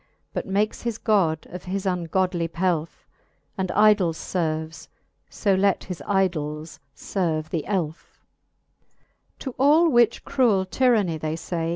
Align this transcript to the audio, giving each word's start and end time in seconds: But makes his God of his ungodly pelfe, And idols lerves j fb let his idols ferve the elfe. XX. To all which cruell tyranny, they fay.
But 0.33 0.47
makes 0.47 0.81
his 0.81 0.97
God 0.97 1.45
of 1.51 1.65
his 1.65 1.85
ungodly 1.85 2.47
pelfe, 2.47 3.07
And 3.55 3.69
idols 3.73 4.17
lerves 4.33 4.89
j 5.29 5.51
fb 5.53 5.59
let 5.59 5.83
his 5.83 6.01
idols 6.07 6.79
ferve 6.95 7.49
the 7.49 7.65
elfe. 7.67 8.25
XX. 8.25 9.39
To 9.43 9.55
all 9.59 9.89
which 9.91 10.25
cruell 10.25 10.65
tyranny, 10.67 11.19
they 11.19 11.35
fay. 11.35 11.69